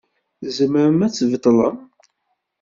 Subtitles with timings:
[0.39, 1.77] Tzemrem ad tbeṭlem?